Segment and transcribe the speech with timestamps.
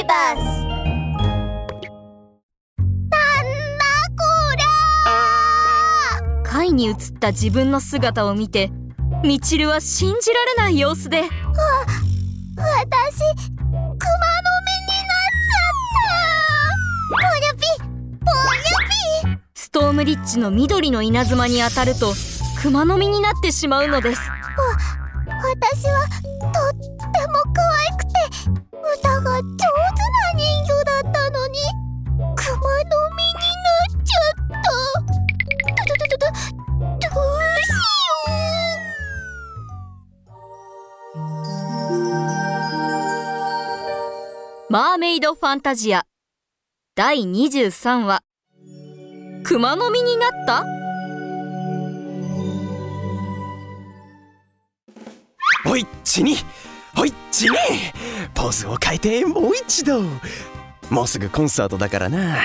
[0.00, 0.40] ビバス
[6.42, 8.70] 貝に映った自分の姿を見て
[9.22, 11.18] みちるは信じられない様子で。
[11.18, 11.36] 私熊の
[12.56, 12.96] 目になっ
[15.28, 15.84] ちゃっ
[17.10, 17.10] た。
[17.10, 17.60] ぽにゃぴ
[18.20, 18.24] ぽ
[18.56, 22.14] にゃぴストームリッチの緑の稲妻に当たると
[22.62, 24.22] 熊の実になってしまうのです。
[25.42, 26.19] 私は
[44.72, 46.04] マーメイドファンタジア。
[46.94, 48.20] 第23話。
[49.42, 50.64] 熊の実になった？
[55.68, 56.36] おいっちに。
[56.96, 57.56] おいっちに。
[58.32, 60.02] ポーズを変えてもう一度。
[60.88, 62.36] もうすぐコンサートだからな。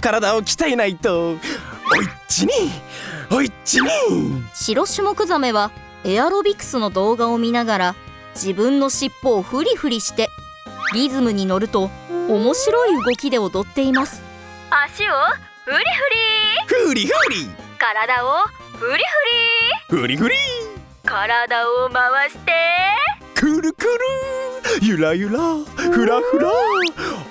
[0.00, 1.32] 体を鍛えないと。
[1.32, 1.38] おいっ
[2.30, 2.52] ちに。
[3.30, 3.90] おいっちに。
[4.54, 5.70] 白種目ザメは
[6.04, 7.94] エアロビクスの動画を見ながら
[8.34, 10.30] 自分の尻尾をフリフリして
[10.94, 11.90] リズムに乗ると
[12.28, 14.22] 面白い動きで踊っています。
[14.70, 15.12] 足を
[15.64, 15.82] フリフ
[16.78, 16.86] リ。
[16.86, 17.50] フリフリ。
[17.78, 18.44] 体を
[18.78, 19.02] フリ
[19.90, 19.98] フリ。
[19.98, 20.34] フリフリ。
[21.04, 22.52] 体を回して。
[23.34, 23.90] くるくる。
[24.82, 25.38] ゆらゆら。
[25.76, 26.52] ふらふら。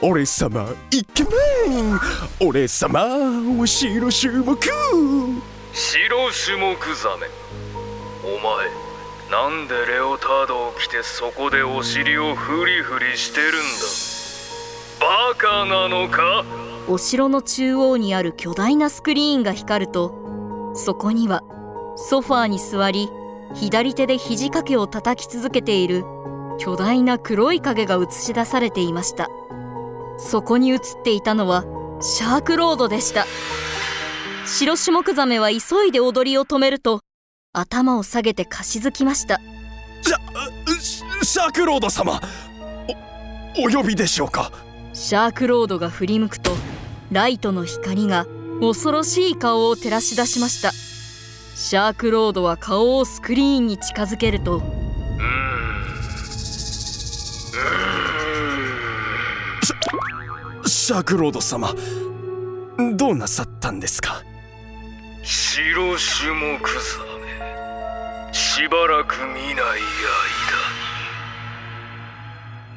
[0.01, 1.29] 俺様イケメ
[1.81, 1.99] ン。
[2.41, 3.05] 俺様
[3.57, 4.57] お白種目。
[5.71, 7.27] 白種目ザメ。
[8.25, 8.82] お前
[9.33, 13.57] なんでレオタードを着てそこでお尻をフリフリしてるんだ？
[14.99, 16.45] バカなのか？
[16.87, 21.41] お城の中央にある巨大なスクリーンが光るとそこには
[21.95, 23.09] ソファーに座り
[23.55, 26.03] 左手で肘掛けを叩き続けている
[26.59, 29.29] 巨大な黒い影が映し出されていました。
[30.19, 31.65] そこに映っていたのは
[32.01, 33.25] シャークロードでした。
[34.45, 36.99] 白種目ザメは急いで踊りを止めると
[37.55, 39.39] 頭を下げてかしづきました。
[40.01, 40.17] シャ
[40.81, 42.19] シシャークロード様
[43.55, 44.51] おお呼びでしょうか？
[44.93, 46.49] シャークロードが振り向くと
[47.11, 48.25] ライトの光が
[48.59, 50.71] 恐ろしい顔を照らし出しました。
[50.71, 54.63] シャークロードは顔をスクリーンに近づけると
[60.65, 61.75] シャークロード様
[62.95, 64.23] どうなさったんですか？
[65.21, 67.12] 白種目ザメ
[68.53, 69.81] しばらく見ない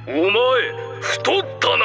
[0.06, 0.20] 間に。
[0.26, 0.41] お前
[1.03, 1.84] 太ったな。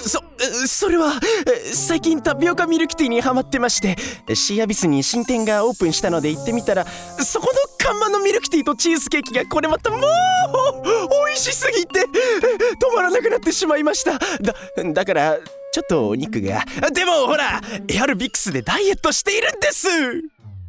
[0.00, 0.22] そ
[0.66, 3.98] それはえ最近タピオカミルクティーにハマってまして
[4.34, 14.12] シーアビスに新店がオープンしたので行ってみたらそこの看板のミルクティーとチーズケーキがこれまたもう美味しすぎて止まらなくなってしまいました。
[14.18, 14.54] だ
[14.94, 15.36] だから
[15.72, 16.64] ちょっとお肉が。
[16.90, 19.88] でもほらエアルビックスでダイエットしているんです。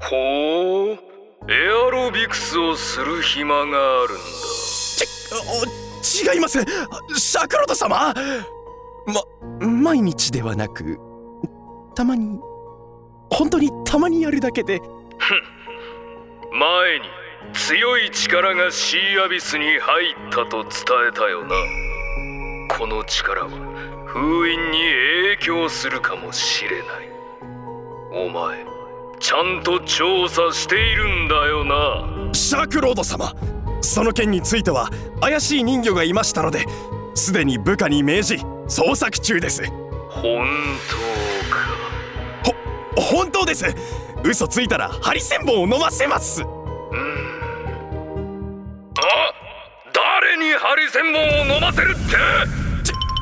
[0.02, 1.11] ほう
[1.50, 4.24] エアロビクスをする暇があるんだ。
[6.04, 6.64] ちお違います。
[7.18, 8.14] シャクロト様？
[9.08, 9.24] ま
[9.66, 11.00] 毎日ではなく
[11.96, 12.40] たまに
[13.32, 14.80] 本当にたまにやるだけで。
[16.52, 17.06] 前に
[17.54, 20.72] 強い力がシーアビスに入ったと伝
[21.10, 21.56] えたよな。
[22.70, 23.50] この力は
[24.06, 24.78] 封印に
[25.38, 27.10] 影響するかもしれない。
[28.12, 28.64] お前
[29.32, 32.34] ちゃんと調査しているんだよな。
[32.34, 33.34] シャークロード様
[33.80, 34.90] その件については
[35.22, 36.66] 怪しい人魚がいましたので
[37.16, 38.36] すでに部下に命じ
[38.68, 39.64] 捜索中です。
[40.10, 40.46] 本
[40.90, 42.52] 当
[43.00, 43.02] か。
[43.02, 43.74] 本当です。
[44.26, 46.44] 嘘ついたらハリセンボンを飲ませます。
[46.44, 46.48] あ
[49.94, 52.61] 誰にハリセンボンを飲ませるって？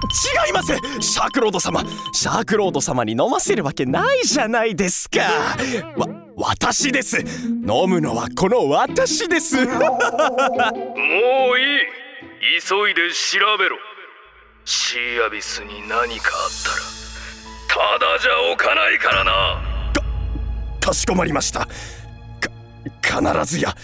[0.10, 0.74] 違います。
[1.02, 1.84] シャークロード様。
[2.12, 5.22] シャークロード様に飲ませるわけないじゃないですか。
[5.96, 7.20] わ私です。
[7.20, 9.58] 飲むのはこの私です。
[9.58, 9.80] もういい。
[12.62, 13.78] 急いで調べろ。
[14.66, 19.92] シーアビスに何かあったらただじゃおかないからな。
[20.80, 21.68] かしこまりました。
[21.68, 21.72] か
[23.02, 23.76] 必ずや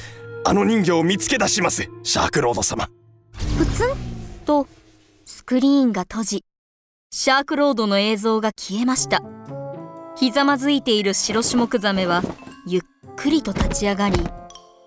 [0.44, 1.90] あの人形を見つけ出します。
[2.04, 2.90] シャークロード様。
[3.58, 3.90] プツン
[4.46, 4.85] とス
[5.48, 6.46] クリーンが閉じ
[7.12, 9.22] シャークロードの映像が消えました。
[10.16, 12.24] ひざまずいている白種目ザメは
[12.66, 12.82] ゆっ
[13.16, 14.18] くりと立ち上がり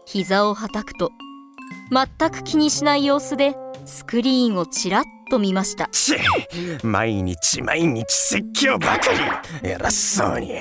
[0.04, 1.12] 膝をはたくと
[1.92, 5.88] 全く気にしない様子でスクリーンをちらっと見ました。
[6.82, 9.12] 毎日毎日説教ばか
[9.62, 9.70] り。
[9.70, 10.56] 偉そうに。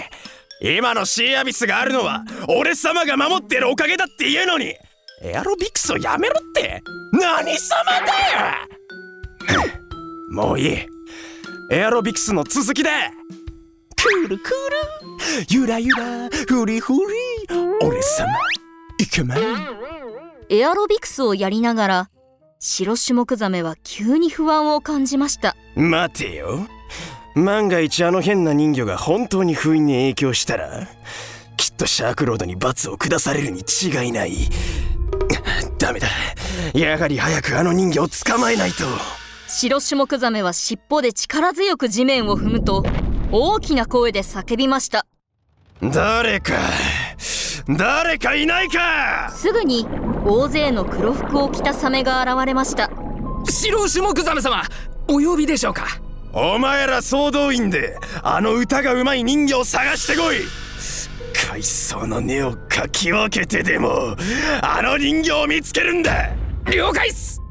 [0.61, 4.75] 今のシーアビスがあるのは俺様が守ってるおかげだって言うのに。
[5.23, 6.83] エアロビクスをやめろって。
[7.13, 8.05] 何様だ
[9.71, 9.86] よ。
[10.29, 10.77] もういい。
[11.71, 12.91] エアロビクスの続きだ
[13.95, 14.51] クールクー
[15.39, 16.99] ルゆらゆらふりふり。
[17.81, 18.29] 俺様
[18.99, 19.39] いけまい。
[20.49, 22.09] エアロビクスをやりながら
[22.59, 25.55] 白種目ザメは急に不安を感じました。
[25.75, 26.67] 待てよ。
[27.35, 30.87] 万が一あの変な人魚が本当に封印に影響したら
[31.55, 34.33] きっとシャークロードに罰を下されるに違いない。
[35.77, 36.07] ダメだ。
[36.73, 38.85] やはり早くあの人魚を捕まえないと
[39.47, 42.83] 白種目ザメは尻尾で力強く地面を踏むと
[43.31, 45.05] 大きな声で叫びました。
[45.81, 46.53] 誰か
[47.69, 49.29] 誰かいないか。
[49.31, 49.87] すぐに
[50.25, 52.89] 大勢の黒服を着たサメが現れました。
[53.49, 54.63] 白種目ザメ様
[55.07, 55.85] お呼びでしょうか。
[56.33, 60.41] お前ら総動員であの歌がうまい人魚を探してこい。
[61.49, 64.17] 海藻の根をかき分けてでも
[64.61, 66.31] あの人魚を見つけるんだ。
[66.69, 67.41] 了解っす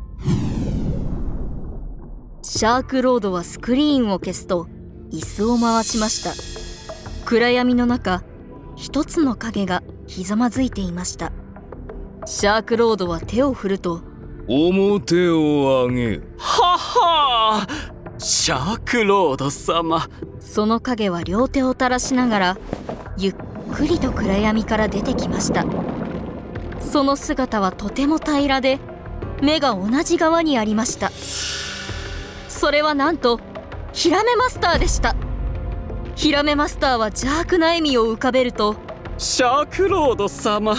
[2.49, 4.69] シャークロードはスクリーンを消すと
[5.11, 6.31] 椅子を回しました。
[7.25, 8.23] 暗闇の中
[8.77, 11.33] 一つの影がひざまずいていました。
[12.25, 14.01] シャークロードは手を振ると
[14.47, 16.21] 表を上げ。
[16.39, 17.67] はは
[18.17, 20.09] シャークロード様。
[20.39, 22.59] その影は両手を垂らしながら
[23.19, 23.35] ゆっ
[23.75, 25.67] くりと暗闇から出てきました。
[26.79, 28.79] その姿はとても平らで
[29.43, 31.11] 目が同じ側にありました
[32.67, 33.39] それはなんと
[33.93, 35.15] ヒラメマスターでした。
[36.17, 38.75] ヒラメマスターは邪悪な笑みを浮かべると
[39.19, 40.75] シャークロード様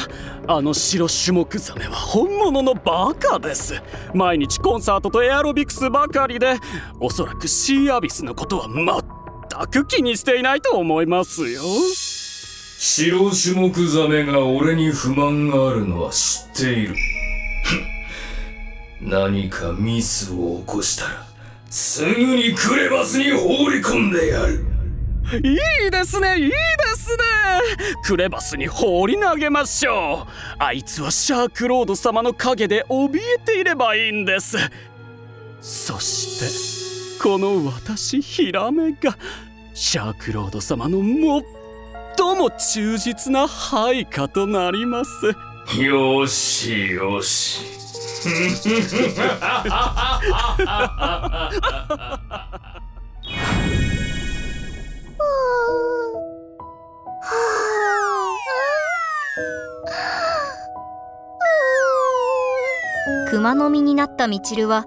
[0.47, 3.81] あの白種目ザメは本物のバカです。
[4.13, 6.57] 毎日コンサートとエアロビクスばかりで
[6.99, 11.61] おそらくシーアビスのことは全く気にしていないと思いますよ。
[12.79, 16.95] 白種目ザメが俺に不満があるのは知っている。
[18.99, 21.26] 何かミスを起こしたら
[21.69, 24.65] すぐにクレバスに放り込んでやる。
[25.43, 26.55] いいですねいいで
[26.95, 27.23] すね。
[28.03, 30.31] クレバスに放り投げましょう。
[30.57, 34.57] あいつはシャークロード様の陰で怯えていればいいんです。
[35.59, 39.17] そしてこの私ヒラメが
[39.73, 45.11] シャークロード様の最も忠実な配下となります。
[45.81, 47.76] よしよし
[63.29, 64.85] 熊の実になったミチルは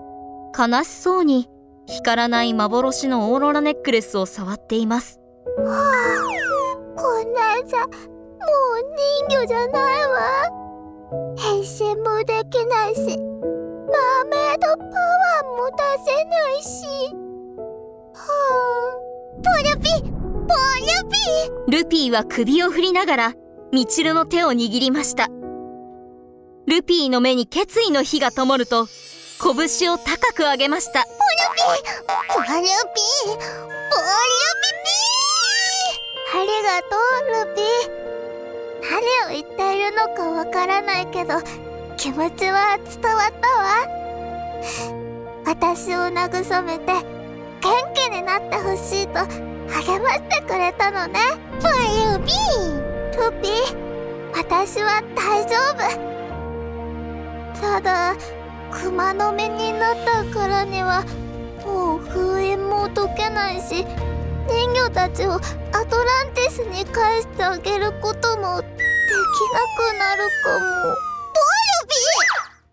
[0.58, 1.48] 悲しそうに
[1.86, 5.20] 光らない幻のオーロラネックレスを触っています。
[5.56, 5.66] こん
[7.32, 7.96] なんじゃもう
[9.28, 10.59] 人魚じゃないわ。
[11.36, 16.86] 変身もできないしマーメイドパワーも出せないし。
[18.14, 19.00] はあ
[19.42, 21.00] ポルピポル
[21.68, 23.34] ピルピーは首を振りながら
[23.72, 25.28] ミチルの手を握りました。
[26.66, 28.86] ルピーの目に決意の火が灯ると
[29.42, 31.04] 拳を高く上げました。
[31.04, 31.14] ポル
[31.54, 31.62] ピ
[32.34, 32.70] ポルピピ
[36.32, 36.96] ありがと
[37.42, 38.09] うルピ
[38.90, 41.34] 何を言っているのかわからないけど
[41.96, 43.86] 気持ちは伝わったわ。
[45.46, 46.86] 私を慰めて
[47.60, 49.20] 元気になってほしいと
[49.70, 51.20] 励ましてくれたのね。
[51.60, 52.32] ポルピ
[53.16, 53.48] ルピ
[54.34, 57.60] 私は大丈夫。
[57.60, 58.16] ただ
[58.72, 61.04] 熊の目になったからには
[61.64, 63.84] もう封印も解けないし
[64.50, 65.38] 人魚たちをア
[65.86, 68.76] トランティスに返してあげることもでき
[69.52, 70.66] なくなるかも。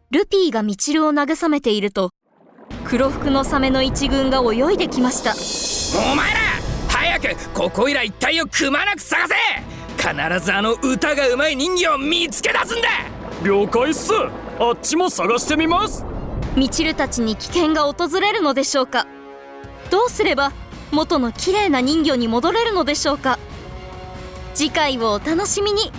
[0.10, 2.12] ルピーがミチルを慰めていると
[2.86, 5.36] 黒服のサメの一軍が泳いできました。
[6.12, 6.40] お前ら
[6.88, 9.36] 早くここいら一帯をくまなく探せ。
[9.98, 12.88] 必ずあの歌がうまい人魚を見つけ出すんだ。
[13.44, 14.14] 了解っす。
[14.60, 16.06] あっちも探してみます。
[16.56, 19.06] ミチルたちに危険が訪れるのでしょうか。
[19.92, 20.52] どうすれば
[20.92, 23.40] 元の綺麗な人魚に戻れるのでしょうか。
[24.54, 25.92] 次回をお楽しみに。